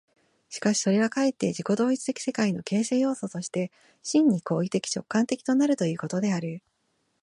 [0.49, 6.63] しかしそれはかえって自己同一的世界の形成要素として、真に行為的直観的となるということである。